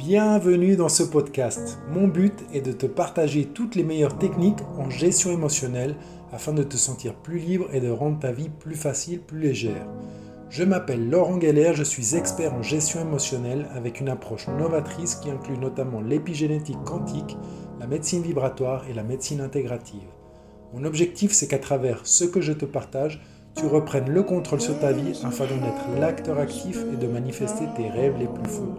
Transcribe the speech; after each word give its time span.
Bienvenue 0.00 0.76
dans 0.76 0.88
ce 0.88 1.02
podcast. 1.02 1.78
Mon 1.90 2.08
but 2.08 2.32
est 2.54 2.62
de 2.62 2.72
te 2.72 2.86
partager 2.86 3.44
toutes 3.44 3.74
les 3.74 3.82
meilleures 3.82 4.16
techniques 4.16 4.62
en 4.78 4.88
gestion 4.88 5.30
émotionnelle 5.30 5.94
afin 6.32 6.54
de 6.54 6.62
te 6.62 6.78
sentir 6.78 7.14
plus 7.14 7.38
libre 7.38 7.66
et 7.74 7.82
de 7.82 7.90
rendre 7.90 8.18
ta 8.18 8.32
vie 8.32 8.48
plus 8.48 8.76
facile, 8.76 9.20
plus 9.20 9.38
légère. 9.38 9.86
Je 10.48 10.64
m'appelle 10.64 11.10
Laurent 11.10 11.38
Geller, 11.38 11.72
je 11.74 11.82
suis 11.82 12.16
expert 12.16 12.54
en 12.54 12.62
gestion 12.62 13.02
émotionnelle 13.02 13.68
avec 13.74 14.00
une 14.00 14.08
approche 14.08 14.48
novatrice 14.48 15.16
qui 15.16 15.30
inclut 15.30 15.58
notamment 15.58 16.00
l'épigénétique 16.00 16.82
quantique, 16.86 17.36
la 17.78 17.86
médecine 17.86 18.22
vibratoire 18.22 18.86
et 18.88 18.94
la 18.94 19.02
médecine 19.02 19.42
intégrative. 19.42 20.08
Mon 20.72 20.84
objectif, 20.84 21.32
c'est 21.32 21.46
qu'à 21.46 21.58
travers 21.58 22.00
ce 22.04 22.24
que 22.24 22.40
je 22.40 22.54
te 22.54 22.64
partage, 22.64 23.22
tu 23.54 23.66
reprennes 23.66 24.08
le 24.08 24.22
contrôle 24.22 24.62
sur 24.62 24.78
ta 24.78 24.92
vie 24.92 25.20
afin 25.24 25.44
d'en 25.44 25.66
être 25.66 26.00
l'acteur 26.00 26.38
actif 26.38 26.78
et 26.90 26.96
de 26.96 27.06
manifester 27.06 27.66
tes 27.76 27.90
rêves 27.90 28.16
les 28.18 28.28
plus 28.28 28.48
fous. 28.48 28.74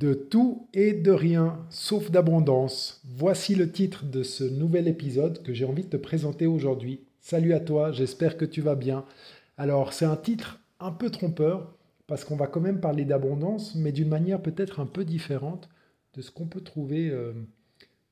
De 0.00 0.14
tout 0.14 0.66
et 0.72 0.94
de 0.94 1.10
rien, 1.10 1.58
sauf 1.68 2.10
d'abondance. 2.10 3.02
Voici 3.04 3.54
le 3.54 3.70
titre 3.70 4.06
de 4.06 4.22
ce 4.22 4.44
nouvel 4.44 4.88
épisode 4.88 5.42
que 5.42 5.52
j'ai 5.52 5.66
envie 5.66 5.84
de 5.84 5.90
te 5.90 5.98
présenter 5.98 6.46
aujourd'hui. 6.46 7.00
Salut 7.20 7.52
à 7.52 7.60
toi, 7.60 7.92
j'espère 7.92 8.38
que 8.38 8.46
tu 8.46 8.62
vas 8.62 8.76
bien. 8.76 9.04
Alors 9.58 9.92
c'est 9.92 10.06
un 10.06 10.16
titre 10.16 10.58
un 10.80 10.90
peu 10.90 11.10
trompeur 11.10 11.76
parce 12.06 12.24
qu'on 12.24 12.36
va 12.36 12.46
quand 12.46 12.62
même 12.62 12.80
parler 12.80 13.04
d'abondance, 13.04 13.74
mais 13.74 13.92
d'une 13.92 14.08
manière 14.08 14.40
peut-être 14.40 14.80
un 14.80 14.86
peu 14.86 15.04
différente 15.04 15.68
de 16.14 16.22
ce 16.22 16.30
qu'on 16.30 16.46
peut 16.46 16.62
trouver 16.62 17.10
euh, 17.10 17.34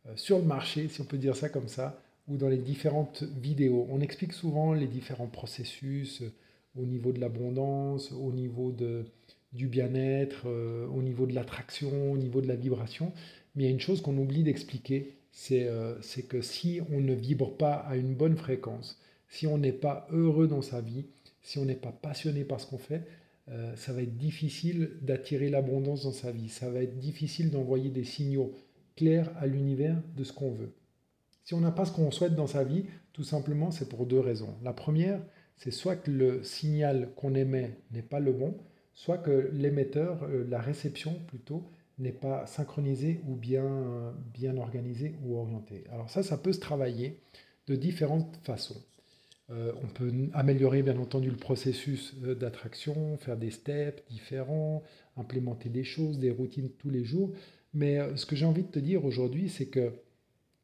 euh, 0.09 0.13
sur 0.15 0.37
le 0.37 0.45
marché, 0.45 0.89
si 0.89 1.01
on 1.01 1.07
peut 1.07 1.17
dire 1.17 1.37
ça 1.37 1.49
comme 1.49 1.69
ça, 1.69 2.03
ou 2.29 2.37
dans 2.37 2.51
les 2.51 2.59
différentes 2.59 3.23
vidéos. 3.23 3.87
On 3.89 4.03
explique 4.03 4.35
souvent 4.35 4.75
les 4.75 4.89
différents 4.89 5.27
processus 5.27 6.21
euh, 6.21 6.31
au 6.79 6.85
niveau 6.85 7.13
de 7.13 7.19
l'abondance, 7.19 8.13
au 8.13 8.31
niveau 8.31 8.73
de, 8.73 9.07
du 9.53 9.69
bien-être, 9.69 10.45
euh, 10.47 10.87
au 10.89 11.03
niveau 11.03 11.27
de 11.27 11.35
l'attraction, 11.35 12.13
au 12.13 12.19
niveau 12.19 12.41
de 12.41 12.49
la 12.49 12.57
vibration. 12.57 13.13
Mais 13.55 13.65
il 13.65 13.67
y 13.67 13.69
a 13.69 13.73
une 13.73 13.81
chose 13.81 14.03
qu'on 14.03 14.17
oublie 14.19 14.43
d'expliquer, 14.43 15.19
euh, 15.53 15.97
c'est 16.03 16.23
que 16.23 16.41
si 16.43 16.81
on 16.91 17.01
ne 17.01 17.15
vibre 17.15 17.57
pas 17.57 17.75
à 17.75 17.97
une 17.97 18.15
bonne 18.15 18.37
fréquence, 18.37 19.01
si 19.29 19.47
on 19.47 19.59
n'est 19.59 19.73
pas 19.73 20.07
heureux 20.11 20.49
dans 20.49 20.63
sa 20.63 20.81
vie, 20.81 21.07
si 21.43 21.59
on 21.59 21.65
n'est 21.65 21.75
pas 21.75 21.93
passionné 21.93 22.45
par 22.45 22.61
ce 22.61 22.67
qu'on 22.67 22.79
fait, 22.79 23.07
euh, 23.51 23.75
ça 23.77 23.93
va 23.93 24.03
être 24.03 24.17
difficile 24.17 24.91
d'attirer 25.01 25.49
l'abondance 25.49 26.03
dans 26.03 26.13
sa 26.13 26.33
vie. 26.33 26.49
Ça 26.49 26.71
va 26.71 26.83
être 26.83 26.99
difficile 26.99 27.51
d'envoyer 27.51 27.91
des 27.91 28.05
signaux 28.05 28.53
clairs 28.97 29.31
à 29.39 29.47
l'univers 29.47 30.03
de 30.17 30.25
ce 30.25 30.33
qu'on 30.33 30.51
veut. 30.51 30.73
Si 31.45 31.55
on 31.55 31.61
n'a 31.61 31.71
pas 31.71 31.87
ce 31.87 31.93
qu'on 31.93 32.11
souhaite 32.11 32.35
dans 32.35 32.47
sa 32.47 32.65
vie, 32.65 32.85
tout 33.15 33.25
simplement, 33.25 33.71
c'est 33.71 33.89
pour 33.89 34.05
deux 34.05 34.21
raisons. 34.21 34.55
La 34.63 34.75
première, 34.75 35.23
c'est 35.57 35.71
soit 35.71 35.97
que 35.97 36.11
le 36.11 36.43
signal 36.43 37.11
qu'on 37.17 37.35
émet 37.35 37.79
n'est 37.91 38.03
pas 38.03 38.21
le 38.21 38.33
bon, 38.33 38.55
soit 38.99 39.19
que 39.19 39.49
l'émetteur, 39.53 40.25
euh, 40.25 40.45
la 40.49 40.61
réception 40.61 41.15
plutôt, 41.29 41.71
n'est 41.99 42.11
pas 42.11 42.47
synchronisée 42.47 43.21
ou 43.27 43.35
bien, 43.35 44.15
bien 44.33 44.57
organisée 44.57 45.15
ou 45.25 45.37
orientée. 45.37 45.85
Alors 45.91 46.11
ça, 46.11 46.23
ça 46.23 46.37
peut 46.37 46.53
se 46.53 46.61
travailler 46.61 47.21
de 47.67 47.75
différentes 47.75 48.39
façons. 48.43 48.81
Euh, 49.51 49.73
on 49.83 49.87
peut 49.87 50.13
améliorer 50.33 50.83
bien 50.83 50.99
entendu 50.99 51.31
le 51.31 51.37
processus 51.37 52.15
euh, 52.25 52.35
d'attraction, 52.35 53.17
faire 53.19 53.37
des 53.37 53.51
steps 53.51 54.03
différents, 54.11 54.83
implémenter 55.17 55.69
des 55.69 55.85
choses, 55.85 56.19
des 56.19 56.31
routines 56.31 56.71
tous 56.71 56.91
les 56.91 57.05
jours. 57.05 57.33
Mais 57.75 58.01
ce 58.17 58.27
que 58.27 58.35
j'ai 58.35 58.47
envie 58.47 58.65
de 58.65 58.71
te 58.71 58.79
dire 58.81 59.05
aujourd'hui, 59.05 59.49
c'est 59.49 59.67
que 59.67 59.93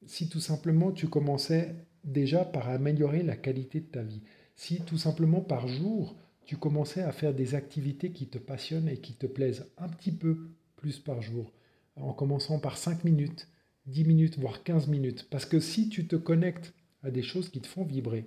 si 0.07 0.29
tout 0.29 0.41
simplement 0.41 0.91
tu 0.91 1.07
commençais 1.07 1.75
déjà 2.03 2.45
par 2.45 2.69
améliorer 2.69 3.23
la 3.23 3.37
qualité 3.37 3.81
de 3.81 3.87
ta 3.87 4.03
vie, 4.03 4.23
si 4.57 4.81
tout 4.81 4.99
simplement 4.99 5.41
par 5.41 5.69
jour 5.69 6.17
tu 6.47 6.57
commençais 6.57 7.03
à 7.03 7.13
faire 7.13 7.35
des 7.35 7.55
activités 7.55 8.11
qui 8.11 8.27
te 8.27 8.39
passionnent 8.39 8.89
et 8.89 8.99
qui 8.99 9.15
te 9.15 9.27
plaisent 9.27 9.67
un 9.79 9.89
petit 9.89 10.13
peu 10.13 10.51
plus 10.77 10.99
par 10.99 11.23
jour, 11.23 11.53
en 11.97 12.13
commençant 12.13 12.59
par 12.59 12.77
5 12.77 13.05
minutes, 13.05 13.49
10 13.87 14.05
minutes, 14.05 14.39
voire 14.39 14.63
15 14.63 14.89
minutes. 14.89 15.29
Parce 15.31 15.47
que 15.47 15.61
si 15.61 15.89
tu 15.89 16.07
te 16.07 16.17
connectes 16.17 16.75
à 17.03 17.11
des 17.11 17.23
choses 17.23 17.49
qui 17.49 17.61
te 17.61 17.67
font 17.67 17.85
vibrer, 17.85 18.27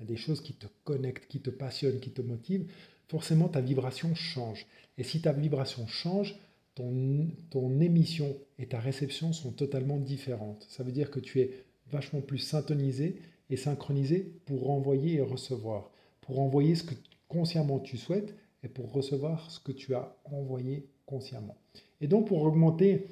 à 0.00 0.04
des 0.04 0.16
choses 0.16 0.40
qui 0.40 0.54
te 0.54 0.66
connectent, 0.84 1.26
qui 1.26 1.40
te 1.40 1.50
passionnent, 1.50 2.00
qui 2.00 2.10
te 2.10 2.22
motivent, 2.22 2.70
forcément 3.08 3.48
ta 3.48 3.60
vibration 3.60 4.14
change. 4.14 4.66
Et 4.98 5.04
si 5.04 5.20
ta 5.20 5.32
vibration 5.32 5.86
change, 5.86 6.38
ton, 6.74 7.28
ton 7.50 7.80
émission 7.80 8.36
et 8.58 8.66
ta 8.66 8.80
réception 8.80 9.32
sont 9.32 9.52
totalement 9.52 9.98
différentes. 9.98 10.66
Ça 10.68 10.82
veut 10.82 10.92
dire 10.92 11.10
que 11.10 11.20
tu 11.20 11.40
es 11.40 11.64
vachement 11.90 12.20
plus 12.20 12.38
syntonisé 12.38 13.16
et 13.50 13.56
synchronisé 13.56 14.32
pour 14.46 14.66
renvoyer 14.66 15.16
et 15.16 15.22
recevoir, 15.22 15.90
pour 16.20 16.40
envoyer 16.40 16.76
ce 16.76 16.84
que 16.84 16.94
consciemment 17.30 17.78
tu 17.78 17.96
souhaites 17.96 18.34
et 18.62 18.68
pour 18.68 18.92
recevoir 18.92 19.50
ce 19.50 19.58
que 19.60 19.72
tu 19.72 19.94
as 19.94 20.14
envoyé 20.24 20.86
consciemment. 21.06 21.56
Et 22.02 22.08
donc 22.08 22.26
pour 22.28 22.42
augmenter 22.42 23.06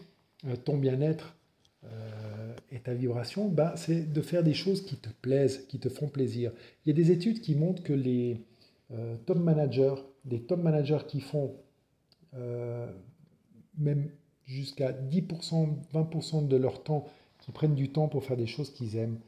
euh, 0.47 0.57
ton 0.57 0.77
bien-être 0.77 1.37
euh, 1.85 2.55
et 2.71 2.81
ta 2.81 2.93
vibration, 2.93 3.49
bah, 3.49 3.75
c'est 3.77 4.13
de 4.13 4.21
faire 4.21 4.43
des 4.43 4.55
choses 4.55 4.85
qui 4.85 4.97
te 4.97 5.09
plaisent, 5.09 5.67
qui 5.69 5.79
te 5.79 5.89
font 5.89 6.09
plaisir. 6.09 6.53
Il 6.85 6.91
y 6.91 6.93
a 6.93 6.95
des 6.95 7.11
études 7.11 7.41
qui 7.41 7.55
montrent 7.55 7.83
que 7.83 7.95
les 7.95 8.43
euh, 8.93 9.17
top 9.25 9.39
managers, 9.39 9.95
des 10.25 10.43
top 10.43 10.63
managers 10.63 11.07
qui 11.07 11.21
font 11.21 11.55
même 13.79 14.11
jusqu'à 14.45 14.93
10%, 14.93 15.77
20% 15.93 16.47
de 16.47 16.57
leur 16.57 16.83
temps, 16.85 17.07
qui 17.41 17.53
prennent 17.53 17.75
du 17.75 17.91
temps 17.91 18.07
pour 18.07 18.23
faire 18.23 18.37
des 18.37 18.47
choses 18.47 18.71
qu'ils 18.71 18.97
aiment, 18.97 19.19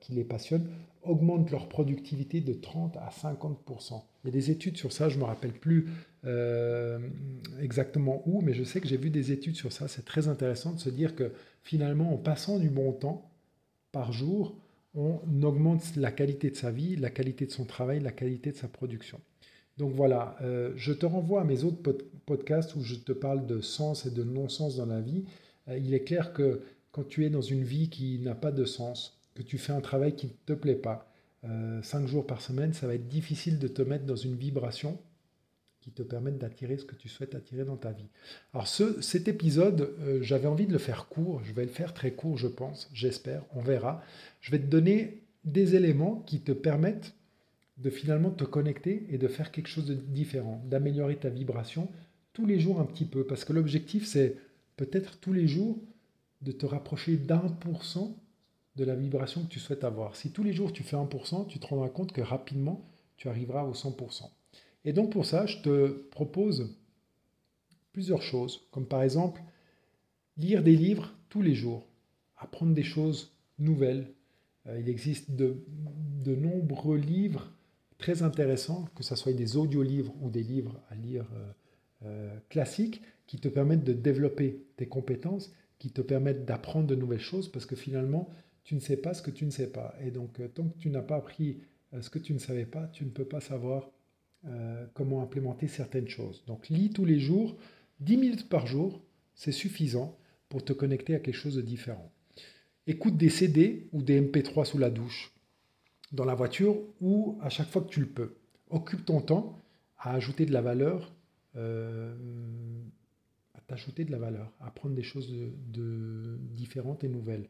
qui 0.00 0.12
les 0.12 0.24
passionnent, 0.24 0.66
augmentent 1.02 1.50
leur 1.50 1.68
productivité 1.68 2.40
de 2.40 2.52
30 2.52 2.96
à 2.96 3.10
50%. 3.10 4.02
Il 4.24 4.28
y 4.28 4.30
a 4.30 4.32
des 4.32 4.50
études 4.50 4.76
sur 4.76 4.92
ça, 4.92 5.08
je 5.08 5.16
ne 5.16 5.20
me 5.20 5.26
rappelle 5.26 5.52
plus 5.52 5.88
euh, 6.24 6.98
exactement 7.60 8.22
où, 8.26 8.40
mais 8.42 8.52
je 8.52 8.64
sais 8.64 8.80
que 8.80 8.88
j'ai 8.88 8.96
vu 8.96 9.10
des 9.10 9.32
études 9.32 9.56
sur 9.56 9.72
ça. 9.72 9.88
C'est 9.88 10.04
très 10.04 10.28
intéressant 10.28 10.72
de 10.72 10.80
se 10.80 10.90
dire 10.90 11.14
que 11.14 11.32
finalement, 11.62 12.12
en 12.12 12.16
passant 12.16 12.58
du 12.58 12.68
bon 12.68 12.92
temps 12.92 13.30
par 13.92 14.12
jour, 14.12 14.56
on 14.94 15.20
augmente 15.42 15.96
la 15.96 16.10
qualité 16.10 16.50
de 16.50 16.56
sa 16.56 16.70
vie, 16.70 16.96
la 16.96 17.10
qualité 17.10 17.46
de 17.46 17.52
son 17.52 17.64
travail, 17.64 18.00
la 18.00 18.10
qualité 18.10 18.50
de 18.50 18.56
sa 18.56 18.68
production. 18.68 19.20
Donc 19.76 19.92
voilà, 19.92 20.36
euh, 20.42 20.72
je 20.74 20.92
te 20.92 21.06
renvoie 21.06 21.42
à 21.42 21.44
mes 21.44 21.62
autres 21.62 21.96
podcasts 22.26 22.74
où 22.74 22.82
je 22.82 22.96
te 22.96 23.12
parle 23.12 23.46
de 23.46 23.60
sens 23.60 24.06
et 24.06 24.10
de 24.10 24.24
non-sens 24.24 24.76
dans 24.76 24.86
la 24.86 25.00
vie. 25.00 25.24
Euh, 25.68 25.78
il 25.78 25.94
est 25.94 26.02
clair 26.02 26.32
que 26.32 26.62
quand 26.90 27.04
tu 27.04 27.24
es 27.24 27.30
dans 27.30 27.42
une 27.42 27.62
vie 27.62 27.88
qui 27.88 28.18
n'a 28.18 28.34
pas 28.34 28.50
de 28.50 28.64
sens, 28.64 29.17
tu 29.42 29.58
fais 29.58 29.72
un 29.72 29.80
travail 29.80 30.14
qui 30.14 30.26
ne 30.26 30.32
te 30.46 30.52
plaît 30.52 30.74
pas, 30.74 31.10
euh, 31.44 31.82
cinq 31.82 32.06
jours 32.06 32.26
par 32.26 32.40
semaine, 32.40 32.72
ça 32.72 32.86
va 32.86 32.94
être 32.94 33.08
difficile 33.08 33.58
de 33.58 33.68
te 33.68 33.82
mettre 33.82 34.04
dans 34.04 34.16
une 34.16 34.34
vibration 34.34 34.98
qui 35.80 35.92
te 35.92 36.02
permette 36.02 36.38
d'attirer 36.38 36.76
ce 36.76 36.84
que 36.84 36.96
tu 36.96 37.08
souhaites 37.08 37.34
attirer 37.34 37.64
dans 37.64 37.76
ta 37.76 37.92
vie. 37.92 38.08
Alors 38.52 38.66
ce, 38.66 39.00
cet 39.00 39.28
épisode, 39.28 39.94
euh, 40.00 40.18
j'avais 40.22 40.48
envie 40.48 40.66
de 40.66 40.72
le 40.72 40.78
faire 40.78 41.06
court, 41.06 41.42
je 41.44 41.52
vais 41.52 41.64
le 41.64 41.70
faire 41.70 41.94
très 41.94 42.12
court 42.12 42.36
je 42.36 42.48
pense, 42.48 42.90
j'espère, 42.92 43.44
on 43.54 43.60
verra. 43.60 44.02
Je 44.40 44.50
vais 44.50 44.58
te 44.58 44.66
donner 44.66 45.22
des 45.44 45.76
éléments 45.76 46.16
qui 46.26 46.40
te 46.40 46.52
permettent 46.52 47.14
de 47.78 47.90
finalement 47.90 48.30
te 48.30 48.44
connecter 48.44 49.06
et 49.08 49.18
de 49.18 49.28
faire 49.28 49.52
quelque 49.52 49.68
chose 49.68 49.86
de 49.86 49.94
différent, 49.94 50.62
d'améliorer 50.66 51.16
ta 51.16 51.28
vibration 51.28 51.88
tous 52.32 52.44
les 52.44 52.58
jours 52.58 52.80
un 52.80 52.84
petit 52.84 53.04
peu, 53.04 53.24
parce 53.24 53.44
que 53.44 53.52
l'objectif 53.52 54.04
c'est 54.04 54.36
peut-être 54.76 55.18
tous 55.20 55.32
les 55.32 55.46
jours 55.46 55.78
de 56.42 56.52
te 56.52 56.66
rapprocher 56.66 57.16
d'un 57.16 57.38
pour 57.38 57.84
cent 57.84 58.16
de 58.78 58.84
la 58.84 58.94
vibration 58.94 59.42
que 59.42 59.48
tu 59.48 59.58
souhaites 59.58 59.84
avoir. 59.84 60.16
Si 60.16 60.30
tous 60.30 60.44
les 60.44 60.52
jours 60.52 60.72
tu 60.72 60.84
fais 60.84 60.96
1%, 60.96 61.48
tu 61.48 61.58
te 61.58 61.66
rendras 61.66 61.88
compte 61.88 62.12
que 62.12 62.20
rapidement, 62.20 62.88
tu 63.16 63.28
arriveras 63.28 63.64
au 63.64 63.72
100%. 63.72 64.30
Et 64.84 64.92
donc 64.92 65.10
pour 65.10 65.26
ça, 65.26 65.46
je 65.46 65.58
te 65.58 65.88
propose 66.10 66.74
plusieurs 67.92 68.22
choses, 68.22 68.68
comme 68.70 68.86
par 68.86 69.02
exemple 69.02 69.42
lire 70.36 70.62
des 70.62 70.76
livres 70.76 71.12
tous 71.28 71.42
les 71.42 71.54
jours, 71.54 71.84
apprendre 72.36 72.72
des 72.72 72.84
choses 72.84 73.34
nouvelles. 73.58 74.12
Euh, 74.66 74.78
il 74.78 74.88
existe 74.88 75.32
de, 75.32 75.56
nombreux 76.24 76.98
livres 76.98 77.50
très 77.96 78.22
intéressants, 78.22 78.86
que 78.94 79.02
ce 79.02 79.16
soit 79.16 79.32
des 79.32 79.56
audiolivres 79.56 80.14
ou 80.22 80.30
des 80.30 80.42
livres 80.42 80.78
à 80.90 80.94
lire 80.94 81.26
euh, 81.34 81.52
euh, 82.04 82.38
classiques, 82.48 83.02
qui 83.26 83.38
te 83.38 83.48
permettent 83.48 83.84
de 83.84 83.92
développer 83.92 84.62
tes 84.76 84.86
compétences, 84.86 85.52
qui 85.78 85.90
te 85.90 86.02
permettent 86.02 86.44
d'apprendre 86.44 86.86
de 86.86 86.94
nouvelles 86.94 87.18
choses, 87.18 87.50
parce 87.50 87.66
que 87.66 87.76
finalement, 87.76 88.28
tu 88.68 88.74
ne 88.74 88.80
sais 88.80 88.98
pas 88.98 89.14
ce 89.14 89.22
que 89.22 89.30
tu 89.30 89.46
ne 89.46 89.50
sais 89.50 89.68
pas. 89.68 89.96
Et 90.04 90.10
donc, 90.10 90.40
euh, 90.40 90.48
tant 90.48 90.68
que 90.68 90.76
tu 90.78 90.90
n'as 90.90 91.00
pas 91.00 91.16
appris 91.16 91.56
euh, 91.94 92.02
ce 92.02 92.10
que 92.10 92.18
tu 92.18 92.34
ne 92.34 92.38
savais 92.38 92.66
pas, 92.66 92.86
tu 92.88 93.02
ne 93.06 93.08
peux 93.08 93.24
pas 93.24 93.40
savoir 93.40 93.90
euh, 94.44 94.84
comment 94.92 95.22
implémenter 95.22 95.68
certaines 95.68 96.06
choses. 96.06 96.44
Donc, 96.46 96.68
lis 96.68 96.90
tous 96.90 97.06
les 97.06 97.18
jours, 97.18 97.56
10 98.00 98.18
minutes 98.18 98.48
par 98.50 98.66
jour, 98.66 99.00
c'est 99.34 99.52
suffisant 99.52 100.18
pour 100.50 100.62
te 100.62 100.74
connecter 100.74 101.14
à 101.14 101.18
quelque 101.18 101.34
chose 101.34 101.54
de 101.54 101.62
différent. 101.62 102.12
Écoute 102.86 103.16
des 103.16 103.30
CD 103.30 103.88
ou 103.92 104.02
des 104.02 104.20
MP3 104.20 104.66
sous 104.66 104.76
la 104.76 104.90
douche, 104.90 105.32
dans 106.12 106.26
la 106.26 106.34
voiture 106.34 106.76
ou 107.00 107.38
à 107.40 107.48
chaque 107.48 107.70
fois 107.70 107.80
que 107.80 107.88
tu 107.88 108.00
le 108.00 108.06
peux. 108.06 108.34
Occupe 108.68 109.06
ton 109.06 109.22
temps 109.22 109.58
à 109.96 110.12
ajouter 110.12 110.44
de 110.44 110.52
la 110.52 110.60
valeur, 110.60 111.10
à 111.54 111.60
t'ajouter 113.66 114.04
de 114.04 114.12
la 114.12 114.18
valeur, 114.18 114.52
à 114.60 114.66
apprendre 114.66 114.94
des 114.94 115.02
choses 115.02 115.34
de 115.68 116.38
différentes 116.54 117.02
et 117.02 117.08
nouvelles 117.08 117.48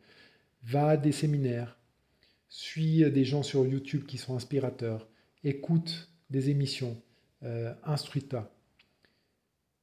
va 0.62 0.88
à 0.88 0.96
des 0.96 1.12
séminaires, 1.12 1.78
suis 2.48 3.10
des 3.10 3.24
gens 3.24 3.42
sur 3.42 3.66
YouTube 3.66 4.06
qui 4.06 4.18
sont 4.18 4.36
inspirateurs, 4.36 5.08
écoute 5.44 6.10
des 6.30 6.50
émissions, 6.50 7.00
euh, 7.42 7.72
instruis-toi. 7.84 8.50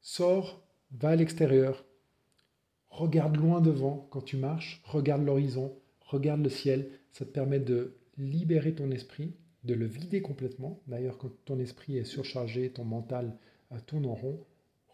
Sors, 0.02 0.62
va 0.92 1.10
à 1.10 1.16
l'extérieur, 1.16 1.86
regarde 2.90 3.38
loin 3.38 3.62
devant 3.62 4.08
quand 4.12 4.22
tu 4.22 4.38
marches, 4.38 4.82
regarde 4.86 5.26
l'horizon, 5.26 5.76
regarde 6.02 6.44
le 6.44 6.50
ciel. 6.50 6.90
Ça 7.12 7.26
te 7.26 7.32
permet 7.32 7.60
de 7.60 7.98
libérer 8.18 8.74
ton 8.74 8.92
esprit, 8.92 9.36
de 9.64 9.74
le 9.74 9.86
vider 9.86 10.22
complètement. 10.22 10.82
D'ailleurs, 10.88 11.18
quand 11.18 11.32
ton 11.46 11.60
esprit 11.60 11.98
est 11.98 12.06
surchargé, 12.06 12.70
ton 12.70 12.86
mental 12.86 13.38
tourne 13.88 14.06
en 14.06 14.16
rond, 14.16 14.46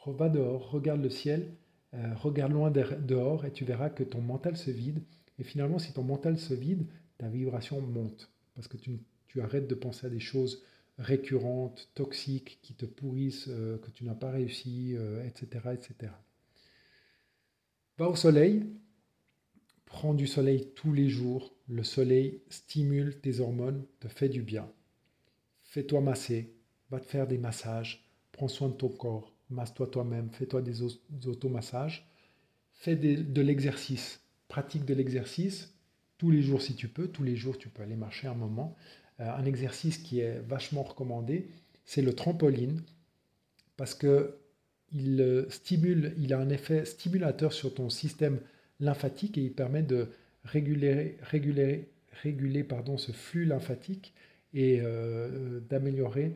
va 0.07 0.29
dehors, 0.29 0.71
regarde 0.71 1.01
le 1.01 1.09
ciel, 1.09 1.53
euh, 1.93 2.13
regarde 2.15 2.53
loin 2.53 2.71
dehors 2.71 3.45
et 3.45 3.51
tu 3.51 3.65
verras 3.65 3.89
que 3.89 4.03
ton 4.03 4.21
mental 4.21 4.57
se 4.57 4.71
vide. 4.71 5.03
Et 5.41 5.43
finalement, 5.43 5.79
si 5.79 5.91
ton 5.91 6.03
mental 6.03 6.37
se 6.37 6.53
vide, 6.53 6.85
ta 7.17 7.27
vibration 7.27 7.81
monte 7.81 8.31
parce 8.53 8.67
que 8.67 8.77
tu, 8.77 9.41
arrêtes 9.41 9.67
de 9.67 9.73
penser 9.73 10.05
à 10.05 10.09
des 10.11 10.19
choses 10.19 10.61
récurrentes, 10.99 11.89
toxiques, 11.95 12.59
qui 12.61 12.75
te 12.75 12.85
pourrissent, 12.85 13.47
euh, 13.49 13.79
que 13.79 13.89
tu 13.89 14.03
n'as 14.03 14.13
pas 14.13 14.29
réussi, 14.29 14.95
etc., 15.25 15.61
euh, 15.65 15.73
etc. 15.73 16.13
Va 17.97 18.07
au 18.07 18.15
soleil, 18.15 18.67
prends 19.85 20.13
du 20.13 20.27
soleil 20.27 20.69
tous 20.75 20.93
les 20.93 21.09
jours. 21.09 21.55
Le 21.67 21.83
soleil 21.83 22.43
stimule 22.49 23.19
tes 23.19 23.39
hormones, 23.39 23.83
te 23.99 24.07
fait 24.09 24.29
du 24.29 24.43
bien. 24.43 24.71
Fais-toi 25.63 26.01
masser, 26.01 26.53
va 26.91 26.99
te 26.99 27.07
faire 27.07 27.25
des 27.25 27.39
massages, 27.39 28.05
prends 28.31 28.47
soin 28.47 28.69
de 28.69 28.75
ton 28.75 28.89
corps, 28.89 29.33
masse-toi 29.49 29.87
toi-même, 29.87 30.29
fais-toi 30.29 30.61
des, 30.61 30.83
automassages, 31.25 32.07
fais 32.73 32.95
de 32.95 33.41
l'exercice, 33.41 34.21
pratique 34.51 34.83
de 34.83 34.93
l'exercice 34.93 35.73
tous 36.17 36.29
les 36.29 36.41
jours 36.41 36.61
si 36.61 36.75
tu 36.75 36.89
peux, 36.89 37.07
tous 37.07 37.23
les 37.23 37.37
jours 37.37 37.57
tu 37.57 37.69
peux 37.69 37.83
aller 37.83 37.95
marcher 37.95 38.27
un 38.27 38.33
moment. 38.33 38.75
Euh, 39.21 39.31
un 39.33 39.45
exercice 39.45 39.97
qui 39.97 40.19
est 40.19 40.39
vachement 40.45 40.83
recommandé, 40.83 41.47
c'est 41.85 42.01
le 42.01 42.13
trampoline, 42.13 42.81
parce 43.77 43.95
que 43.95 44.35
il 44.91 45.21
euh, 45.21 45.49
stimule, 45.49 46.13
il 46.17 46.33
a 46.33 46.37
un 46.37 46.49
effet 46.49 46.83
stimulateur 46.83 47.53
sur 47.53 47.73
ton 47.73 47.89
système 47.89 48.41
lymphatique 48.81 49.37
et 49.37 49.41
il 49.41 49.53
permet 49.53 49.83
de 49.83 50.09
réguler, 50.43 51.17
réguler, 51.21 51.87
réguler 52.21 52.65
pardon, 52.65 52.97
ce 52.97 53.13
flux 53.13 53.45
lymphatique 53.45 54.13
et 54.53 54.81
euh, 54.81 55.61
d'améliorer 55.69 56.35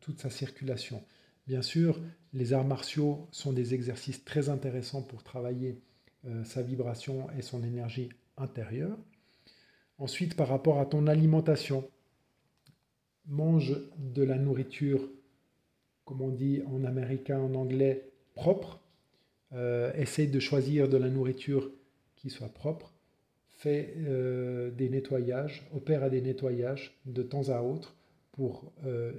toute 0.00 0.20
sa 0.20 0.30
circulation. 0.30 1.02
Bien 1.46 1.62
sûr, 1.62 2.00
les 2.32 2.52
arts 2.52 2.64
martiaux 2.64 3.26
sont 3.32 3.52
des 3.52 3.74
exercices 3.74 4.24
très 4.24 4.48
intéressants 4.48 5.02
pour 5.02 5.24
travailler 5.24 5.80
euh, 6.26 6.44
sa 6.44 6.60
vibration 6.60 7.28
et 7.38 7.40
son 7.40 7.62
énergie 7.62 8.10
intérieure. 8.36 8.98
Ensuite, 9.96 10.36
par 10.36 10.48
rapport 10.48 10.78
à 10.78 10.84
ton 10.84 11.06
alimentation, 11.06 11.88
mange 13.26 13.80
de 13.96 14.22
la 14.22 14.36
nourriture, 14.36 15.08
comme 16.04 16.20
on 16.20 16.28
dit 16.28 16.60
en 16.66 16.84
américain, 16.84 17.38
en 17.40 17.54
anglais, 17.54 18.10
propre. 18.34 18.82
Euh, 19.52 19.92
essaye 19.94 20.28
de 20.28 20.40
choisir 20.40 20.90
de 20.90 20.98
la 20.98 21.08
nourriture 21.08 21.70
qui 22.16 22.28
soit 22.28 22.52
propre. 22.52 22.92
Fais 23.56 23.94
euh, 23.96 24.70
des 24.70 24.90
nettoyages, 24.90 25.66
opère 25.74 26.02
à 26.02 26.10
des 26.10 26.20
nettoyages 26.20 27.00
de 27.06 27.22
temps 27.22 27.48
à 27.48 27.62
autre 27.62 27.96
pour 28.32 28.72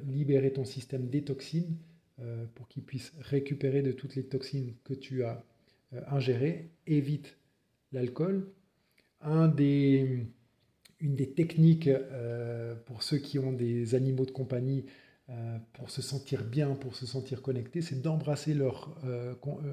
libérer 0.07 0.53
ton 0.53 0.65
système 0.65 1.07
des 1.07 1.23
toxines 1.23 1.77
pour 2.55 2.67
qu'il 2.67 2.81
puisse 2.81 3.13
récupérer 3.19 3.83
de 3.83 3.91
toutes 3.91 4.15
les 4.15 4.25
toxines 4.25 4.73
que 4.83 4.95
tu 4.95 5.23
as 5.23 5.43
euh, 5.93 6.01
ingérées. 6.09 6.71
Évite 6.87 7.37
l'alcool. 7.91 8.51
Une 9.23 9.55
des 9.55 11.33
techniques 11.33 11.87
euh, 11.87 12.75
pour 12.85 13.03
ceux 13.03 13.17
qui 13.17 13.39
ont 13.39 13.53
des 13.53 13.95
animaux 13.95 14.25
de 14.25 14.31
compagnie 14.31 14.85
pour 15.71 15.89
se 15.89 16.01
sentir 16.01 16.43
bien, 16.43 16.75
pour 16.75 16.93
se 16.93 17.05
sentir 17.05 17.41
connecté, 17.41 17.81
c'est 17.81 18.01
d'embrasser 18.01 18.53
leurs 18.53 18.93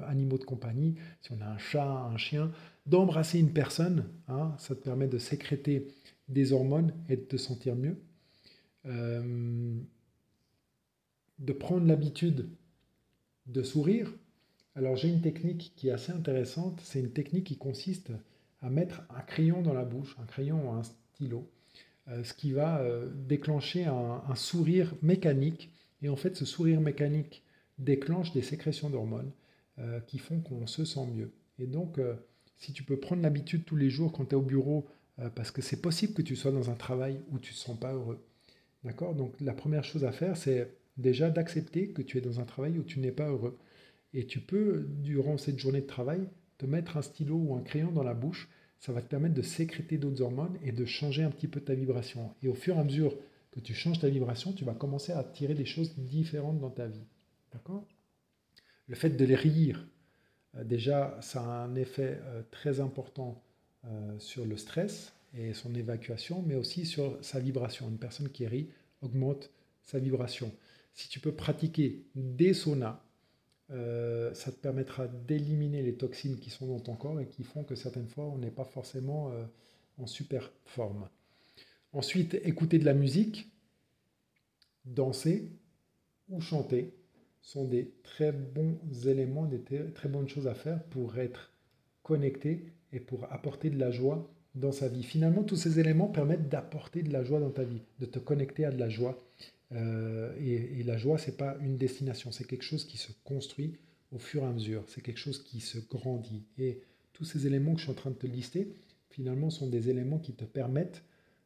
animaux 0.07 0.37
de 0.37 0.45
compagnie. 0.45 0.95
Si 1.19 1.33
on 1.33 1.41
a 1.41 1.47
un 1.47 1.57
chat, 1.57 1.85
un 1.85 2.15
chien, 2.15 2.53
d'embrasser 2.85 3.39
une 3.39 3.51
personne, 3.51 4.05
hein, 4.29 4.55
ça 4.57 4.73
te 4.73 4.81
permet 4.81 5.09
de 5.09 5.17
sécréter 5.17 5.89
des 6.29 6.53
hormones 6.53 6.93
et 7.09 7.17
de 7.17 7.23
te 7.23 7.35
sentir 7.35 7.75
mieux 7.75 7.97
de 11.39 11.53
prendre 11.53 11.87
l'habitude 11.87 12.49
de 13.47 13.63
sourire. 13.63 14.13
Alors 14.75 14.95
j'ai 14.95 15.09
une 15.09 15.21
technique 15.21 15.73
qui 15.75 15.89
est 15.89 15.91
assez 15.91 16.11
intéressante, 16.11 16.79
c'est 16.83 16.99
une 16.99 17.11
technique 17.11 17.47
qui 17.47 17.57
consiste 17.57 18.11
à 18.61 18.69
mettre 18.69 19.01
un 19.09 19.21
crayon 19.21 19.61
dans 19.61 19.73
la 19.73 19.85
bouche, 19.85 20.15
un 20.21 20.25
crayon 20.25 20.69
ou 20.69 20.73
un 20.73 20.83
stylo, 20.83 21.49
euh, 22.09 22.23
ce 22.23 22.33
qui 22.33 22.51
va 22.51 22.79
euh, 22.79 23.09
déclencher 23.27 23.85
un, 23.85 24.35
sourire 24.35 24.93
mécanique. 25.01 25.71
Et 26.01 26.09
en 26.09 26.15
fait, 26.15 26.35
ce 26.35 26.45
sourire 26.45 26.81
mécanique 26.81 27.43
déclenche 27.77 28.31
des 28.33 28.41
sécrétions 28.41 28.89
d'hormones 28.89 29.31
euh, 29.79 29.99
qui 30.01 30.17
font 30.17 30.39
qu'on 30.39 30.67
se 30.67 30.85
sent 30.85 31.05
mieux. 31.13 31.31
Et 31.57 31.67
donc, 31.67 31.99
si 32.57 32.71
tu 32.71 32.83
peux 32.83 32.97
prendre 32.97 33.21
l'habitude 33.21 33.65
tous 33.65 33.75
les 33.75 33.89
jours 33.89 34.13
quand 34.13 34.25
tu 34.25 34.31
es 34.31 34.35
au 34.35 34.41
bureau, 34.41 34.87
parce 35.35 35.51
que 35.51 35.61
c'est 35.61 35.81
possible 35.81 36.13
que 36.13 36.21
tu 36.21 36.37
sois 36.37 36.51
dans 36.51 36.69
un 36.69 36.75
travail 36.75 37.19
où 37.31 37.39
tu 37.39 37.51
ne 37.51 37.55
te 37.57 37.59
sens 37.59 37.77
pas 37.77 37.91
heureux. 37.91 38.23
D'accord? 38.85 39.13
Donc 39.13 39.33
la 39.41 39.53
première 39.53 39.83
chose 39.83 40.05
à 40.05 40.13
faire, 40.13 40.37
c'est 40.37 40.71
déjà 40.95 41.29
d'accepter 41.29 41.89
que 41.89 42.01
tu 42.01 42.17
es 42.17 42.21
dans 42.21 42.39
un 42.39 42.45
travail 42.45 42.77
où 42.79 42.83
tu 42.83 43.01
n'es 43.01 43.11
pas 43.11 43.27
heureux. 43.27 43.57
Et 44.13 44.25
tu 44.25 44.39
peux, 44.39 44.87
durant 45.01 45.37
cette 45.37 45.59
journée 45.59 45.81
de 45.81 45.87
travail, 45.87 46.27
te 46.57 46.65
mettre 46.65 46.97
un 46.97 47.01
stylo 47.01 47.35
ou 47.35 47.55
un 47.55 47.61
crayon 47.61 47.91
dans 47.91 48.03
la 48.03 48.13
bouche. 48.13 48.49
Ça 48.79 48.93
va 48.93 49.01
te 49.01 49.07
permettre 49.07 49.35
de 49.35 49.41
sécréter 49.41 49.97
d'autres 49.97 50.21
hormones 50.21 50.57
et 50.63 50.71
de 50.71 50.85
changer 50.85 51.23
un 51.23 51.31
petit 51.31 51.47
peu 51.47 51.59
ta 51.59 51.73
vibration. 51.73 52.33
Et 52.41 52.47
au 52.47 52.53
fur 52.53 52.75
et 52.77 52.79
à 52.79 52.83
mesure 52.83 53.15
que 53.51 53.59
tu 53.59 53.73
changes 53.73 53.99
ta 53.99 54.09
vibration, 54.09 54.53
tu 54.53 54.63
vas 54.63 54.73
commencer 54.73 55.11
à 55.11 55.19
attirer 55.19 55.53
des 55.53 55.65
choses 55.65 55.97
différentes 55.97 56.59
dans 56.59 56.69
ta 56.69 56.87
vie. 56.87 57.05
D'accord? 57.51 57.85
Le 58.87 58.95
fait 58.95 59.09
de 59.09 59.25
les 59.25 59.35
rire, 59.35 59.85
euh, 60.55 60.63
déjà, 60.63 61.17
ça 61.21 61.41
a 61.41 61.63
un 61.63 61.75
effet 61.75 62.19
euh, 62.23 62.41
très 62.51 62.79
important 62.79 63.43
euh, 63.85 64.17
sur 64.19 64.45
le 64.45 64.57
stress 64.57 65.13
et 65.33 65.53
son 65.53 65.73
évacuation, 65.75 66.43
mais 66.45 66.55
aussi 66.55 66.85
sur 66.85 67.17
sa 67.23 67.39
vibration. 67.39 67.87
Une 67.89 67.99
personne 67.99 68.29
qui 68.29 68.47
rit 68.47 68.69
augmente 69.01 69.51
sa 69.83 69.99
vibration. 69.99 70.51
Si 70.93 71.07
tu 71.07 71.19
peux 71.19 71.31
pratiquer 71.31 72.03
des 72.15 72.53
saunas, 72.53 73.01
euh, 73.71 74.33
ça 74.33 74.51
te 74.51 74.57
permettra 74.57 75.07
d'éliminer 75.07 75.83
les 75.83 75.95
toxines 75.95 76.39
qui 76.39 76.49
sont 76.49 76.67
dans 76.67 76.79
ton 76.79 76.95
corps 76.95 77.19
et 77.19 77.27
qui 77.27 77.43
font 77.43 77.63
que 77.63 77.75
certaines 77.75 78.07
fois 78.07 78.25
on 78.25 78.37
n'est 78.37 78.51
pas 78.51 78.65
forcément 78.65 79.31
euh, 79.31 79.45
en 79.97 80.07
super 80.07 80.51
forme. 80.65 81.07
Ensuite, 81.93 82.35
écouter 82.43 82.79
de 82.79 82.85
la 82.85 82.93
musique, 82.93 83.51
danser 84.85 85.51
ou 86.29 86.41
chanter 86.41 86.93
sont 87.41 87.65
des 87.65 87.91
très 88.03 88.31
bons 88.31 88.79
éléments, 89.05 89.45
des 89.45 89.61
très 89.93 90.09
bonnes 90.09 90.27
choses 90.27 90.47
à 90.47 90.53
faire 90.53 90.83
pour 90.85 91.17
être 91.17 91.51
connecté 92.03 92.73
et 92.91 92.99
pour 92.99 93.31
apporter 93.31 93.69
de 93.69 93.79
la 93.79 93.91
joie 93.91 94.29
dans 94.55 94.71
sa 94.71 94.87
vie. 94.87 95.03
Finalement, 95.03 95.43
tous 95.43 95.55
ces 95.55 95.79
éléments 95.79 96.07
permettent 96.07 96.49
d'apporter 96.49 97.03
de 97.03 97.11
la 97.13 97.23
joie 97.23 97.39
dans 97.39 97.51
ta 97.51 97.63
vie, 97.63 97.81
de 97.99 98.05
te 98.05 98.19
connecter 98.19 98.65
à 98.65 98.71
de 98.71 98.79
la 98.79 98.89
joie 98.89 99.17
euh, 99.71 100.33
et, 100.39 100.83
la 100.83 100.97
joie, 100.97 101.17
c'est 101.17 101.37
pas 101.37 101.57
une 101.61 101.77
destination, 101.77 102.31
c'est 102.31 102.45
quelque 102.45 102.63
chose 102.63 102.85
qui 102.85 102.97
se 102.97 103.11
construit 103.23 103.75
au 104.11 104.17
fur 104.17 104.43
et 104.43 104.47
à 104.47 104.51
mesure, 104.51 104.83
c'est 104.87 105.01
quelque 105.01 105.19
chose 105.19 105.43
qui 105.43 105.59
se 105.59 105.77
grandit. 105.77 106.43
Et 106.57 106.81
tous 107.13 107.25
ces 107.25 107.45
éléments 107.45 107.73
que 107.73 107.79
je 107.79 107.83
suis 107.83 107.91
en 107.91 107.95
train 107.95 108.09
de 108.09 108.15
te 108.15 108.27
lister, 108.27 108.73
finalement, 109.11 109.49
sont 109.49 109.67
des 109.67 109.89
éléments 109.89 110.17
qui 110.17 110.33
te 110.33 110.45
permettent 110.45 111.03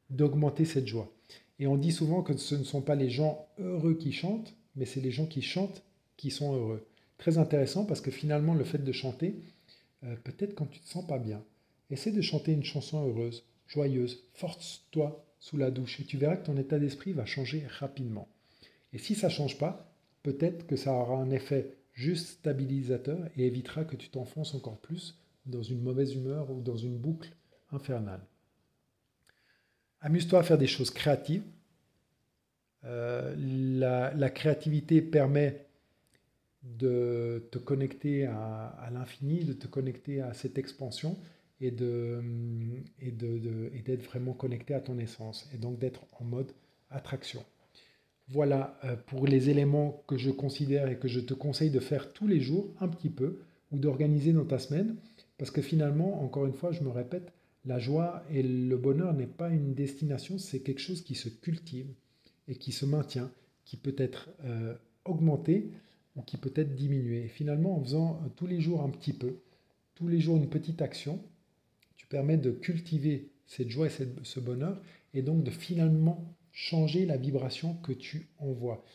d'augmenter 0.09 0.63
cette 0.63 0.87
joie. 0.87 1.11
Et 1.59 1.67
on 1.67 1.77
dit 1.77 1.91
souvent 1.91 2.23
que 2.23 2.35
ce 2.37 2.55
ne 2.55 2.63
sont 2.63 2.81
pas 2.81 2.95
les 2.95 3.09
gens 3.09 3.47
heureux 3.59 3.95
qui 3.95 4.11
chantent, 4.11 4.55
mais 4.75 4.85
c'est 4.85 5.01
les 5.01 5.11
gens 5.11 5.25
qui 5.25 5.41
chantent 5.41 5.83
qui 6.17 6.31
sont 6.31 6.55
heureux. 6.55 6.85
Très 7.17 7.37
intéressant 7.37 7.85
parce 7.85 8.01
que 8.01 8.11
finalement, 8.11 8.53
le 8.53 8.63
fait 8.63 8.83
de 8.83 8.91
chanter, 8.91 9.35
euh, 10.03 10.15
peut-être 10.23 10.55
quand 10.55 10.65
tu 10.65 10.79
te 10.79 10.87
sens 10.87 11.05
pas 11.05 11.19
bien, 11.19 11.43
essaie 11.89 12.11
de 12.11 12.21
chanter 12.21 12.53
une 12.53 12.63
chanson 12.63 13.05
heureuse, 13.07 13.43
joyeuse, 13.67 14.23
force-toi 14.33 15.25
sous 15.43 15.57
la 15.57 15.71
douche 15.71 15.99
et 15.99 16.05
tu 16.05 16.17
verras 16.17 16.37
que 16.37 16.45
ton 16.45 16.55
état 16.55 16.79
d'esprit 16.79 17.11
va 17.11 17.25
changer 17.25 17.65
rapidement. 17.67 18.29
Et 18.93 18.97
si 18.97 19.13
ça 19.13 19.27
ne 19.27 19.33
change 19.33 19.57
pas, 19.57 19.93
peut-être 20.23 20.65
que 20.65 20.77
ça 20.77 20.93
aura 20.93 21.17
un 21.17 21.31
effet 21.31 21.75
juste 21.91 22.27
stabilisateur 22.27 23.19
et 23.35 23.45
évitera 23.45 23.83
que 23.83 23.97
tu 23.97 24.07
t'enfonces 24.07 24.55
encore 24.55 24.77
plus 24.77 25.19
dans 25.45 25.61
une 25.61 25.81
mauvaise 25.81 26.13
humeur 26.15 26.49
ou 26.49 26.61
dans 26.61 26.77
une 26.77 26.97
boucle 26.97 27.35
infernale. 27.73 28.21
Amuse-toi 29.99 30.39
à 30.39 30.43
faire 30.43 30.57
des 30.57 30.67
choses 30.67 30.91
créatives. 30.91 31.43
Euh, 32.85 33.35
la, 33.37 34.29
créativité 34.29 35.01
permet 35.01 35.65
de 36.63 37.49
te 37.51 37.57
connecter 37.57 38.27
à 38.27 38.89
l'infini, 38.93 39.43
de 39.43 39.51
te 39.51 39.67
connecter 39.67 40.21
à 40.21 40.33
cette 40.33 40.57
expansion 40.57 41.17
et 41.61 41.71
de 41.71 42.21
et 42.99 43.11
de, 43.11 43.71
et 43.73 43.81
d'être 43.81 44.03
vraiment 44.03 44.33
connecté 44.33 44.73
à 44.73 44.81
ton 44.81 44.97
essence 44.97 45.49
et 45.53 45.57
donc 45.57 45.79
d'être 45.79 46.05
en 46.19 46.23
mode 46.25 46.51
attraction. 46.89 47.43
Voilà 48.29 48.79
euh, 48.83 48.95
pour 48.95 49.27
les 49.27 49.49
éléments 49.49 50.03
que 50.07 50.17
je 50.17 50.31
considère 50.31 50.87
et 50.87 50.97
que 50.97 51.07
je 51.07 51.19
te 51.19 51.33
conseille 51.33 51.71
de 51.71 51.79
faire 51.79 52.13
tous 52.13 52.27
les 52.27 52.39
jours 52.39 52.73
un 52.79 52.87
petit 52.87 53.09
peu 53.09 53.39
ou 53.71 53.79
d'organiser 53.79 54.33
dans 54.33 54.45
ta 54.45 54.59
semaine 54.59 54.95
parce 55.37 55.51
que 55.51 55.61
finalement, 55.61 56.23
encore 56.23 56.45
une 56.45 56.53
fois, 56.53 56.71
je 56.71 56.83
me 56.83 56.89
répète, 56.89 57.33
la 57.65 57.79
joie 57.79 58.23
et 58.29 58.43
le 58.43 58.77
bonheur 58.77 59.13
n'est 59.13 59.27
pas 59.27 59.49
une 59.49 59.73
destination, 59.73 60.37
c'est 60.37 60.59
quelque 60.59 60.79
chose 60.79 61.01
qui 61.03 61.15
se 61.15 61.29
cultive 61.29 61.87
et 62.47 62.55
qui 62.55 62.71
se 62.71 62.85
maintient 62.85 63.31
qui 63.65 63.77
peut 63.77 63.95
être 63.97 64.29
euh, 64.43 64.75
augmenté 65.05 65.71
ou 66.15 66.21
qui 66.21 66.37
peut 66.37 66.53
être 66.55 66.75
diminué. 66.75 67.27
Finalement, 67.27 67.77
en 67.77 67.83
faisant 67.83 68.21
euh, 68.23 68.29
tous 68.35 68.47
les 68.47 68.61
jours 68.61 68.83
un 68.83 68.89
petit 68.89 69.13
peu, 69.13 69.37
tous 69.95 70.07
les 70.07 70.19
jours 70.19 70.37
une 70.37 70.49
petite 70.49 70.81
action, 70.81 71.19
tu 72.13 72.17
permets 72.19 72.37
de 72.37 72.51
cultiver 72.51 73.31
cette 73.47 73.71
joie 73.71 73.87
et 73.87 73.91
ce 74.21 74.39
bonheur 74.39 74.79
et 75.15 75.23
donc 75.23 75.43
de 75.43 75.49
finalement 75.49 76.23
changer 76.51 77.07
la 77.07 77.17
vibration 77.17 77.73
que 77.81 77.91
tu 77.91 78.27
envoies. 78.37 78.85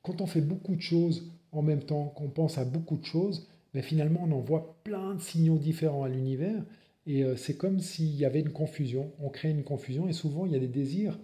Quand 0.00 0.22
on 0.22 0.26
fait 0.26 0.40
beaucoup 0.40 0.74
de 0.74 0.80
choses 0.80 1.30
en 1.52 1.60
même 1.60 1.82
temps, 1.82 2.06
qu'on 2.16 2.30
pense 2.30 2.56
à 2.56 2.64
beaucoup 2.64 2.96
de 2.96 3.04
choses, 3.04 3.46
mais 3.74 3.82
finalement 3.82 4.22
on 4.24 4.32
envoie 4.32 4.78
plein 4.84 5.16
de 5.16 5.20
signaux 5.20 5.58
différents 5.58 6.04
à 6.04 6.08
l'univers 6.08 6.64
et 7.06 7.24
euh, 7.24 7.36
c'est 7.36 7.58
comme 7.58 7.78
s'il 7.78 8.16
y 8.16 8.24
avait 8.24 8.40
une 8.40 8.52
confusion, 8.52 9.12
on 9.20 9.28
crée 9.28 9.50
une 9.50 9.64
confusion 9.64 10.08
et 10.08 10.14
souvent 10.14 10.46
il 10.46 10.52
y 10.52 10.56
a 10.56 10.58
des 10.58 10.66
désirs 10.66 11.18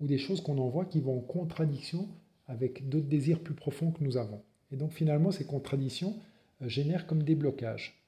ou 0.00 0.08
des 0.08 0.18
choses 0.18 0.40
qu'on 0.40 0.58
envoie 0.58 0.84
qui 0.84 0.98
vont 0.98 1.18
en 1.18 1.20
contradiction 1.20 2.08
avec 2.48 2.88
d'autres 2.88 3.06
désirs 3.06 3.38
plus 3.38 3.54
profonds 3.54 3.92
que 3.92 4.02
nous 4.02 4.16
avons. 4.16 4.42
Et 4.72 4.76
donc 4.76 4.90
finalement 4.90 5.30
ces 5.30 5.44
contradictions 5.44 6.16
euh, 6.60 6.68
génèrent 6.68 7.06
comme 7.06 7.22
des 7.22 7.36
blocages. 7.36 8.02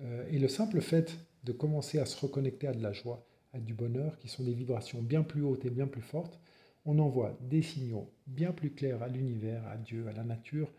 Euh, 0.00 0.22
et 0.30 0.38
le 0.38 0.46
simple 0.46 0.80
fait 0.80 1.18
de 1.48 1.52
commencer 1.52 1.98
à 1.98 2.04
se 2.04 2.20
reconnecter 2.20 2.68
à 2.68 2.74
de 2.74 2.82
la 2.82 2.92
joie, 2.92 3.26
à 3.54 3.58
du 3.58 3.72
bonheur, 3.72 4.18
qui 4.18 4.28
sont 4.28 4.44
des 4.44 4.52
vibrations 4.52 5.00
bien 5.00 5.22
plus 5.22 5.42
hautes 5.42 5.64
et 5.64 5.70
bien 5.70 5.86
plus 5.86 6.02
fortes, 6.02 6.38
on 6.84 6.98
envoie 6.98 7.38
des 7.40 7.62
signaux 7.62 8.12
bien 8.26 8.52
plus 8.52 8.70
clairs 8.70 9.02
à 9.02 9.08
l'univers, 9.08 9.66
à 9.66 9.78
Dieu, 9.78 10.06
à 10.08 10.12
la 10.12 10.24
nature, 10.24 10.70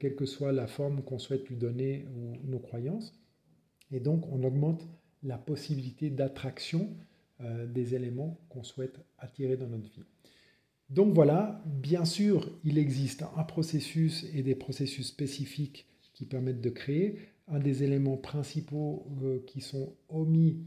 quelle 0.00 0.16
que 0.16 0.26
soit 0.26 0.50
la 0.50 0.66
forme 0.66 1.02
qu'on 1.02 1.20
souhaite 1.20 1.48
lui 1.48 1.56
donner 1.56 2.04
ou 2.16 2.36
nos 2.50 2.58
croyances. 2.58 3.14
Et 3.92 4.00
donc 4.00 4.26
on 4.32 4.42
augmente 4.42 4.84
la 5.22 5.38
possibilité 5.38 6.10
d'attraction 6.10 6.90
euh, 7.40 7.66
des 7.66 7.94
éléments 7.94 8.40
qu'on 8.48 8.64
souhaite 8.64 8.98
attirer 9.18 9.56
dans 9.56 9.68
notre 9.68 9.88
vie. 9.88 10.04
Donc 10.90 11.14
voilà, 11.14 11.62
bien 11.64 12.04
sûr, 12.04 12.50
il 12.64 12.78
existe 12.78 13.22
un 13.36 13.44
processus 13.44 14.26
et 14.34 14.42
des 14.42 14.56
processus 14.56 15.06
spécifiques 15.06 15.86
qui 16.12 16.24
permettent 16.24 16.60
de 16.60 16.70
créer. 16.70 17.20
Un 17.50 17.58
des 17.58 17.82
éléments 17.82 18.16
principaux 18.16 19.06
euh, 19.22 19.38
qui 19.46 19.60
sont 19.60 19.94
omis 20.08 20.58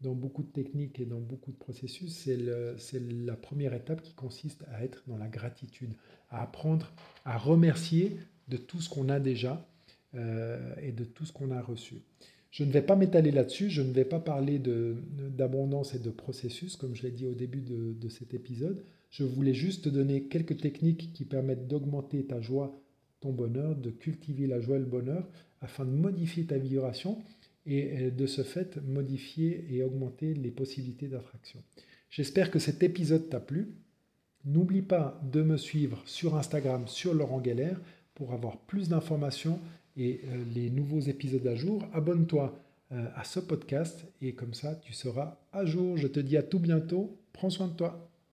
dans 0.00 0.14
beaucoup 0.14 0.42
de 0.42 0.48
techniques 0.48 0.98
et 0.98 1.04
dans 1.04 1.20
beaucoup 1.20 1.52
de 1.52 1.56
processus, 1.56 2.26
c'est 2.78 3.00
la 3.00 3.36
première 3.36 3.74
étape 3.74 4.02
qui 4.02 4.14
consiste 4.14 4.64
à 4.72 4.82
être 4.82 5.02
dans 5.06 5.18
la 5.18 5.28
gratitude, 5.28 5.92
à 6.30 6.42
apprendre 6.42 6.90
à 7.24 7.36
remercier 7.36 8.16
de 8.48 8.56
tout 8.56 8.80
ce 8.80 8.88
qu'on 8.88 9.08
a 9.08 9.20
déjà 9.20 9.66
euh, 10.14 10.74
et 10.82 10.92
de 10.92 11.04
tout 11.04 11.24
ce 11.24 11.32
qu'on 11.32 11.50
a 11.50 11.60
reçu. 11.60 11.96
Je 12.50 12.64
ne 12.64 12.72
vais 12.72 12.82
pas 12.82 12.96
m'étaler 12.96 13.30
là-dessus, 13.30 13.70
je 13.70 13.82
ne 13.82 13.92
vais 13.92 14.04
pas 14.04 14.18
parler 14.18 14.58
d'abondance 14.58 15.94
et 15.94 16.00
de 16.00 16.10
processus, 16.10 16.76
comme 16.76 16.96
je 16.96 17.02
l'ai 17.02 17.12
dit 17.12 17.26
au 17.26 17.34
début 17.34 17.60
de, 17.60 17.92
de, 17.92 18.08
cet 18.08 18.34
épisode. 18.34 18.82
Je 19.10 19.22
voulais 19.22 19.54
juste 19.54 19.84
te 19.84 19.88
donner 19.88 20.24
quelques 20.24 20.56
techniques 20.60 21.12
qui 21.12 21.24
permettent 21.24 21.68
d'augmenter 21.68 22.24
ta 22.24 22.40
joie, 22.40 22.76
ton 23.20 23.32
bonheur, 23.32 23.76
de 23.76 23.90
cultiver 23.90 24.48
la 24.48 24.60
joie 24.60 24.76
et 24.76 24.80
le 24.80 24.86
bonheur, 24.86 25.28
afin 25.60 25.84
de 25.84 25.90
modifier 25.90 26.44
ta 26.44 26.58
vibration 26.58 27.22
et 27.66 28.10
de 28.10 28.26
ce 28.26 28.42
fait 28.42 28.78
modifier 28.82 29.66
et 29.70 29.82
augmenter 29.82 30.32
les 30.34 30.50
possibilités 30.50 31.08
d'attraction. 31.08 31.62
J'espère 32.08 32.50
que 32.50 32.58
cet 32.58 32.82
épisode 32.82 33.28
t'a 33.28 33.40
plu. 33.40 33.74
N'oublie 34.44 34.82
pas 34.82 35.20
de 35.30 35.42
me 35.42 35.58
suivre 35.58 36.02
sur 36.06 36.36
Instagram 36.36 36.88
sur 36.88 37.12
Laurent 37.12 37.44
Geller 37.44 37.74
pour 38.14 38.32
avoir 38.32 38.56
plus 38.58 38.88
d'informations 38.88 39.60
et 39.96 40.22
euh, 40.24 40.44
les 40.54 40.70
nouveaux 40.70 41.00
épisodes 41.00 41.46
à 41.46 41.54
jour, 41.54 41.86
abonne-toi 41.92 42.58
euh, 42.92 43.06
à 43.14 43.24
ce 43.24 43.40
podcast 43.40 44.04
et 44.20 44.34
comme 44.34 44.54
ça 44.54 44.74
tu 44.76 44.92
seras 44.92 45.38
à 45.52 45.64
jour. 45.64 45.96
Je 45.96 46.06
te 46.06 46.20
dis 46.20 46.36
à 46.36 46.42
tout 46.42 46.58
bientôt. 46.58 47.18
Prends 47.32 47.50
soin 47.50 47.68
de 47.68 47.74
toi. 47.74 48.09